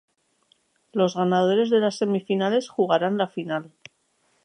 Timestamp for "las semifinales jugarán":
1.79-3.19